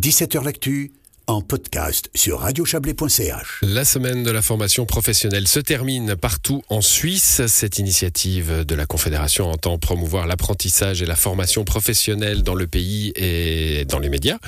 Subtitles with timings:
[0.00, 0.92] 17h L'actu
[1.30, 3.60] en podcast sur radiochablais.ch.
[3.62, 7.42] La semaine de la formation professionnelle se termine partout en Suisse.
[7.46, 13.12] Cette initiative de la Confédération entend promouvoir l'apprentissage et la formation professionnelle dans le pays
[13.14, 14.38] et dans les médias.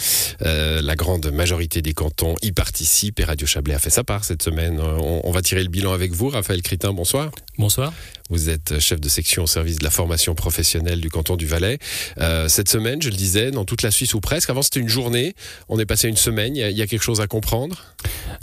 [0.45, 4.25] Euh, la grande majorité des cantons y participent et Radio Chablais a fait sa part
[4.25, 4.81] cette semaine.
[4.81, 6.31] On, on va tirer le bilan avec vous.
[6.31, 7.31] Raphaël Critin, bonsoir.
[7.59, 7.93] Bonsoir.
[8.33, 11.79] Vous êtes chef de section au service de la formation professionnelle du canton du Valais.
[12.17, 14.89] Euh, cette semaine, je le disais, dans toute la Suisse ou presque, avant c'était une
[14.89, 15.35] journée,
[15.69, 17.85] on est passé une semaine, il y, a, il y a quelque chose à comprendre?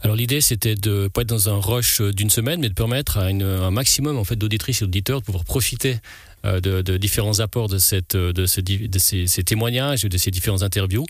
[0.02, 3.30] Alors l'idée c'était de pas être dans un rush d'une semaine, mais de permettre à
[3.30, 5.98] une, un maximum en fait, d'auditrices et d'auditeurs de pouvoir profiter
[6.46, 10.32] euh, de, de, différents apports de, cette, de, ce, de ces, ces, témoignages, de ces
[10.32, 11.06] différentes interviews.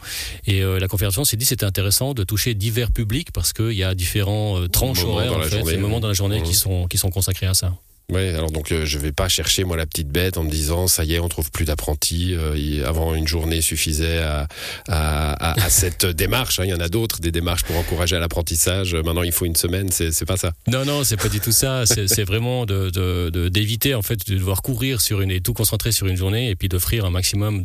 [0.47, 3.83] Et euh, la confédération s'est dit c'était intéressant de toucher divers publics parce qu'il y
[3.83, 6.43] a différents euh, tranches horaires, en fait, moments dans la journée mmh.
[6.43, 7.75] qui, sont, qui sont consacrés à ça.
[8.11, 10.87] Oui, alors donc euh, je vais pas chercher moi la petite bête en me disant
[10.87, 12.33] ça y est, on trouve plus d'apprentis.
[12.33, 14.47] Euh, avant une journée suffisait à,
[14.87, 16.59] à, à, à cette démarche.
[16.59, 16.63] Hein.
[16.65, 18.95] Il y en a d'autres, des démarches pour encourager à l'apprentissage.
[18.95, 19.89] Maintenant, il faut une semaine.
[19.91, 20.53] C'est pas ça.
[20.67, 21.85] Non, non, c'est pas du tout ça.
[21.85, 25.91] C'est vraiment d'éviter de, de, en fait de devoir courir sur une et tout concentrer
[25.91, 27.61] sur une journée et puis d'offrir un maximum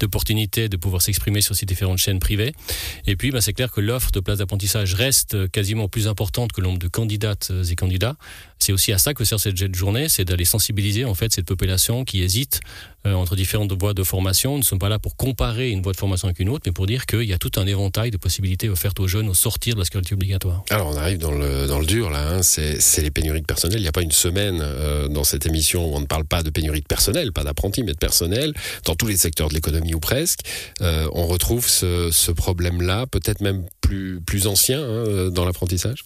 [0.00, 2.52] d'opportunités de, de pouvoir s'exprimer sur ces différentes chaînes privées.
[3.06, 6.60] Et puis, bah, c'est clair que l'offre de places d'apprentissage reste quasiment plus importante que
[6.60, 8.16] le nombre de candidates et candidats.
[8.58, 12.04] C'est aussi à ça que sert cette journée, c'est d'aller sensibiliser en fait cette population
[12.04, 12.60] qui hésite
[13.06, 14.52] euh, entre différentes voies de formation.
[14.52, 16.72] Nous ne sommes pas là pour comparer une voie de formation avec une autre, mais
[16.72, 19.74] pour dire qu'il y a tout un éventail de possibilités offertes aux jeunes au sortir
[19.74, 20.64] de la scolarité obligatoire.
[20.70, 22.42] Alors on arrive dans le, dans le dur là, hein.
[22.42, 23.78] c'est les pénuries de personnel.
[23.78, 26.42] Il n'y a pas une semaine euh, dans cette émission où on ne parle pas
[26.42, 29.94] de pénurie de personnel, pas d'apprentis, mais de personnel, dans tous les secteurs de l'économie
[29.94, 30.40] ou presque.
[30.80, 36.04] Euh, on retrouve ce, ce problème-là, peut-être même plus, plus ancien hein, dans l'apprentissage?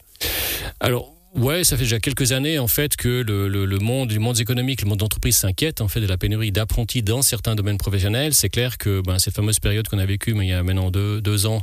[0.81, 4.83] Alors Ouais, ça fait déjà quelques années en fait que le, le, monde monde économique,
[4.83, 8.35] le monde d'entreprise s'inquiète en fait de la pénurie d'apprentis dans certains domaines professionnels.
[8.35, 10.91] C'est clair que ben, cette fameuse période qu'on a vécue, mais il y a maintenant
[10.91, 11.63] deux, ans,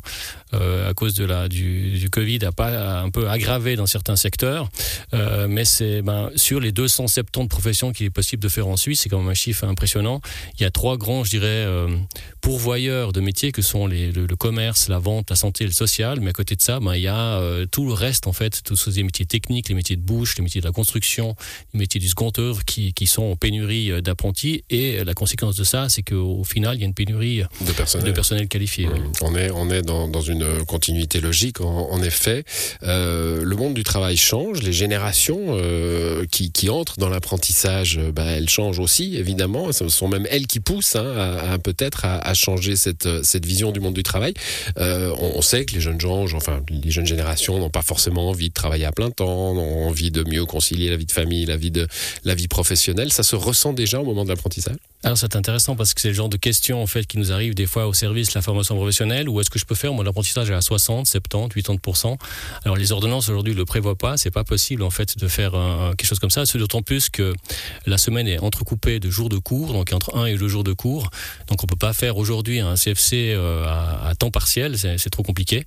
[0.53, 4.70] euh, à cause de la du, Covid, a pas un peu aggravé dans certains secteurs.
[5.14, 9.02] Euh, mais c'est ben, sur les 270 professions qu'il est possible de faire en Suisse,
[9.02, 10.22] c'est quand même un chiffre impressionnant.
[10.57, 11.97] Il y a trois grands, je dirais, euh,
[12.40, 16.22] pourvoyeurs de métiers que sont le, commerce, la vente, la santé et le social.
[16.22, 18.78] Mais à côté de ça, ben, il y a tout le reste en fait, tous
[18.78, 21.36] ces métiers techniques les métiers de bouche, les métiers de la construction,
[21.74, 24.64] les métiers du second œuvre qui, qui sont en pénurie euh, d'apprentis.
[24.70, 28.08] Et la conséquence de ça, c'est qu'au final, il y a une pénurie de personnel,
[28.08, 28.88] de personnel qualifié.
[28.88, 29.12] Mmh.
[29.22, 32.44] On est, on est dans, dans, une continuité logique, en, en effet.
[32.84, 38.25] Euh, le monde du travail change, les générations euh, qui, qui, entrent dans l'apprentissage, ben,
[38.28, 39.72] elles changent aussi, évidemment.
[39.72, 43.46] Ce sont même elles qui poussent hein, à, à peut-être à, à, changer cette, cette
[43.46, 44.34] vision du monde du travail.
[44.78, 48.30] Euh, on, on, sait que les jeunes gens, enfin les jeunes générations n'ont pas forcément
[48.30, 51.45] envie de travailler à plein temps, ont envie de mieux concilier la vie de famille,
[51.45, 51.88] la vie de
[52.23, 53.11] la vie professionnelle.
[53.11, 54.78] Ça se ressent déjà au moment de l'apprentissage?
[55.03, 57.53] Alors c'est intéressant parce que c'est le genre de questions en fait qui nous arrivent
[57.53, 59.29] des fois au service de la formation professionnelle.
[59.29, 62.17] Où est-ce que je peux faire mon apprentissage à 60, 70, 80
[62.63, 64.17] Alors les ordonnances aujourd'hui le prévoient pas.
[64.17, 65.51] C'est pas possible en fait de faire
[65.95, 66.45] quelque chose comme ça.
[66.45, 67.35] C'est d'autant plus que
[67.85, 70.73] la semaine est entrecoupée de jours de cours, donc entre un et deux jours de
[70.73, 71.09] cours.
[71.47, 74.77] Donc on peut pas faire aujourd'hui un CFC euh, à, à, temps partiel.
[74.77, 75.66] C'est trop compliqué.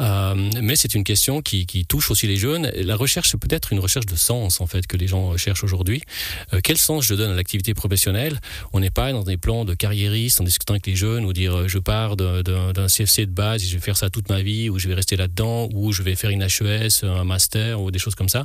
[0.00, 2.70] Euh, mais c'est une question qui, qui touche aussi les jeunes.
[2.74, 6.02] La recherche c'est peut-être une recherche de sens en fait que les gens cherchent aujourd'hui.
[6.52, 8.40] Euh, quel sens je donne à l'activité professionnelle?
[8.72, 11.56] On n'est pas dans des plans de carriéristes en discutant avec les jeunes ou dire
[11.56, 14.70] euh, je pars d'un CFC de base et je vais faire ça toute ma vie
[14.70, 17.98] ou je vais rester là-dedans ou je vais faire une HES, un master ou des
[17.98, 18.44] choses comme ça.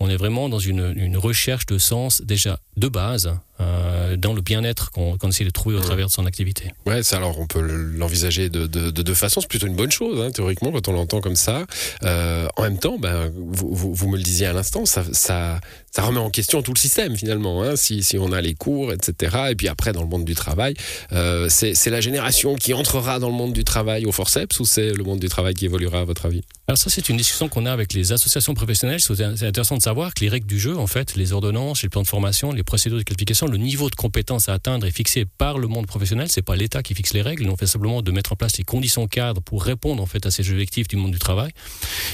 [0.00, 4.40] On est vraiment dans une, une recherche de sens déjà de base euh, dans le
[4.40, 6.72] bien-être qu'on qu essaie de trouver au travers de son activité.
[6.86, 9.40] Ouais, alors on peut l'envisager de, de, de deux façons.
[9.40, 11.66] C'est plutôt une bonne chose, hein, théoriquement, quand on l'entend comme ça.
[12.02, 15.60] Euh, en même temps, ben, vous, vous, vous me le disiez à l'instant, ça,
[15.98, 17.62] remet en question tout le système finalement.
[17.62, 19.36] Hein, si, si on a les cours, etc.
[19.50, 20.74] Et puis après, dans le monde du travail,
[21.12, 24.92] euh, c'est la génération qui entrera dans le monde du travail au forceps ou c'est
[24.92, 26.42] le monde du travail qui évoluera à votre avis?
[26.68, 29.00] Alors ça, c'est une discussion qu'on a avec les associations professionnelles.
[29.00, 32.02] C'est intéressant de savoir que les règles du jeu, en fait, les ordonnances, les plans
[32.02, 35.58] de formation, les procédures de qualification, le niveau de compétence à atteindre est fixé par
[35.58, 36.28] le monde professionnel.
[36.30, 37.48] C'est pas l'État qui fixe les règles.
[37.48, 40.30] On fait simplement de mettre en place les conditions cadres pour répondre en fait à
[40.30, 41.50] ces objectifs du monde du travail.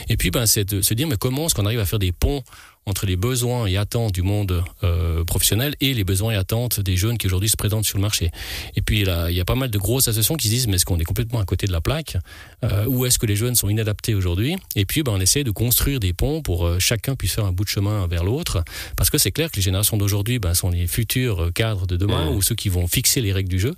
[0.08, 2.12] Et puis, ben, c'est de se dire mais comment est-ce qu'on arrive à faire des
[2.12, 2.42] ponts
[2.88, 6.96] entre les besoins et attentes du monde euh, professionnel et les besoins et attentes des
[6.96, 8.30] jeunes qui aujourd'hui se présentent sur le marché.
[8.76, 10.76] Et puis là, il y a pas mal de grosses associations qui se disent mais
[10.76, 12.16] est-ce qu'on est complètement à côté de la plaque
[12.64, 14.56] euh, ou est-ce que les jeunes sont inadaptés aujourd'hui?
[14.74, 17.52] Et puis ben, on essaie de construire des ponts pour euh, chacun puisse faire un
[17.52, 18.64] bout de chemin vers l'autre
[18.96, 22.30] parce que c'est clair que les générations d'aujourd'hui ben, sont les futurs cadres de demain
[22.30, 22.36] mmh.
[22.36, 23.74] ou ceux qui vont fixer les règles du jeu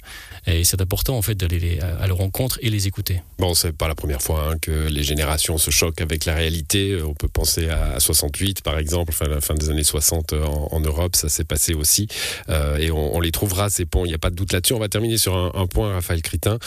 [0.47, 3.23] et c'est important en fait d'aller à leur rencontre et les écouter.
[3.39, 7.01] Bon, c'est pas la première fois hein, que les générations se choquent avec la réalité.
[7.03, 10.81] On peut penser à 68 par exemple exemple, enfin, la fin des années 60 en,
[10.81, 12.09] Europe, ça s'est passé aussi.
[12.49, 14.73] et on, les trouvera, ces ponts, il n'y a pas de doute là-dessus.
[14.73, 16.59] On va terminer sur un, point, Raphaël Critin.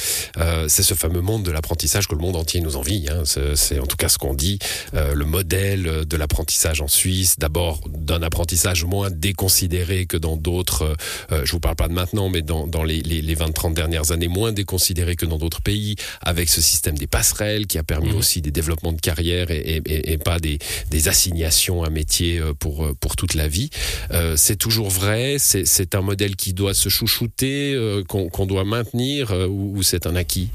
[0.67, 3.07] c'est ce fameux monde de l'apprentissage que le monde entier nous envie.
[3.09, 3.23] Hein.
[3.55, 4.59] C'est en tout cas ce qu'on dit.
[4.93, 10.95] le modèle de l'apprentissage en Suisse, d'abord d'un apprentissage moins déconsidéré que dans d'autres,
[11.31, 15.15] je vous parle pas de maintenant, mais dans, les, les 20-30 dernières années, moins déconsidéré
[15.15, 18.17] que dans d'autres pays, avec ce système des passerelles qui a permis mhm.
[18.17, 20.59] aussi des développements de carrière et, pas des,
[21.05, 23.69] assignations à métier euh, pour, euh, pour toute la vie.
[24.11, 27.77] Euh, c'est toujours vrai, c'est un modèle qui doit se chouchouter,
[28.07, 30.49] qu'on doit maintenir ou c'est un acquis?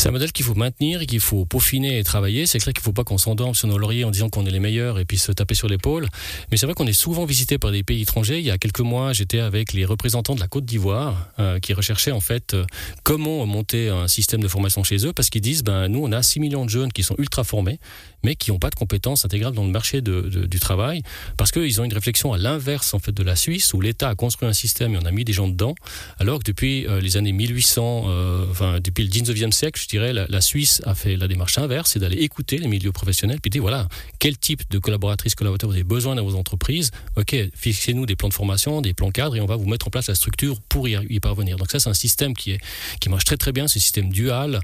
[0.00, 2.46] C'est un modèle qu'il faut maintenir qu'il faut peaufiner et travailler.
[2.46, 4.50] C'est clair qu'il ne faut pas qu'on s'endorme sur nos lauriers en disant qu'on est
[4.50, 6.08] les meilleurs et puis se taper sur l'épaule.
[6.50, 8.38] Mais c'est vrai qu'on est souvent visité par des pays étrangers.
[8.38, 11.74] Il y a quelques mois, j'étais avec les représentants de la Côte d'Ivoire euh, qui
[11.74, 12.64] recherchaient en fait euh,
[13.02, 16.22] comment monter un système de formation chez eux parce qu'ils disent ben nous on a
[16.22, 17.78] 6 millions de jeunes qui sont ultra formés
[18.24, 21.02] mais qui n'ont pas de compétences intégrales dans le marché du travail
[21.36, 24.14] parce qu'ils ont une réflexion à l'inverse en fait de la Suisse où l'État a
[24.14, 25.74] construit un système et on a mis des gens dedans
[26.18, 28.06] alors que depuis euh, les années 1800
[28.50, 32.58] enfin depuis le 19e siècle la, Suisse a fait la démarche inverse, c'est d'aller écouter
[32.58, 33.88] les milieux professionnels, puis dire voilà,
[34.18, 36.90] quel type de collaboratrices, collaborateurs vous avez besoin dans vos entreprises?
[37.16, 39.90] Ok, fixez-nous des plans de formation, des plans cadres, et on va vous mettre en
[39.90, 41.56] place la structure pour y, parvenir.
[41.56, 42.56] Donc ça, c'est un système qui,
[43.00, 44.60] qui marche très très bien, un système dual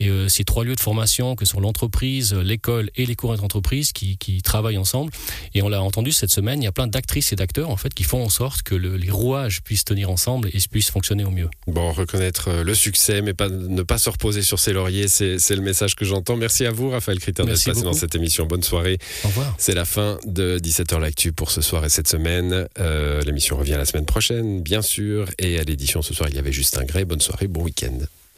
[0.00, 3.92] et euh, ces trois lieux de formation que sont l'entreprise, l'école et les cours d'entreprise
[3.92, 5.12] qui, qui travaillent ensemble.
[5.54, 7.92] Et on l'a entendu cette semaine, il y a plein d'actrices et d'acteurs en fait
[7.94, 11.48] qui font en sorte que les rouages puissent tenir ensemble et puissent fonctionner au mieux.
[11.66, 15.50] Bon, reconnaître euh, le succès, mais pas, ne pas se reposer sur ses lauriers, c'est
[15.50, 16.36] le message que j'entends.
[16.36, 18.46] Merci à vous, Raphaël Critin, d'être passé dans cette émission.
[18.46, 18.98] Bonne soirée.
[19.24, 19.54] Au revoir.
[19.58, 22.68] C'est la fin de 17h L'actu pour ce soir et cette semaine.
[22.78, 25.26] Euh, l'émission revient la semaine prochaine, bien sûr.
[25.38, 27.04] Et à l'édition ce soir, il y avait Justin Gray.
[27.04, 27.98] Bonne soirée, bon week-end.